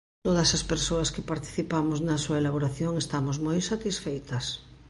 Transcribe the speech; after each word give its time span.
Todas 0.27 0.49
as 0.57 0.63
persoas 0.71 1.11
que 1.13 1.27
participamos 1.31 1.99
na 2.07 2.17
súa 2.23 2.39
elaboración 2.41 2.93
estamos 3.03 3.37
moi 3.45 3.59
satisfeitas. 3.71 4.45